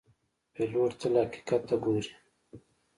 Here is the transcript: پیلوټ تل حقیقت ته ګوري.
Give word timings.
پیلوټ 0.53 0.91
تل 0.99 1.13
حقیقت 1.23 1.61
ته 1.67 1.75
ګوري. 1.83 2.11